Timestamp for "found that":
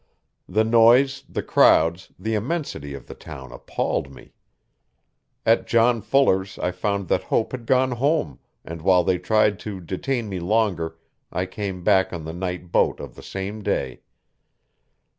6.71-7.25